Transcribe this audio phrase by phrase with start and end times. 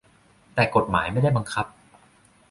[0.55, 1.65] แต่กฎหมายไม่ได้บังคับ